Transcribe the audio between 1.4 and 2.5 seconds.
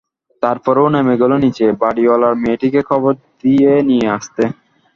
নিচে, বাড়িঅলার